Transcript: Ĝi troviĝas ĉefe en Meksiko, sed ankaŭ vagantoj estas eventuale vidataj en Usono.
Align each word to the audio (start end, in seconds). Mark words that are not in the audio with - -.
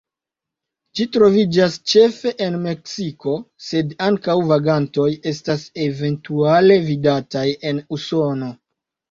Ĝi 0.99 1.05
troviĝas 1.17 1.75
ĉefe 1.91 2.31
en 2.45 2.57
Meksiko, 2.63 3.35
sed 3.67 3.93
ankaŭ 4.07 4.37
vagantoj 4.53 5.07
estas 5.33 5.67
eventuale 5.85 6.81
vidataj 6.91 7.47
en 7.73 7.85
Usono. 8.01 8.53